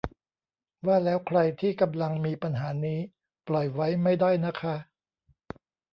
[0.85, 2.99] ว่าแล้วใครที่กำลังมีปัญหานี้
[3.47, 4.75] ปล่อยไว้ไม่ได้นะคะ